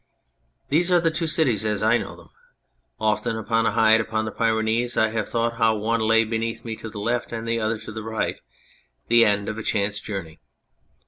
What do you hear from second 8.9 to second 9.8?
the end of a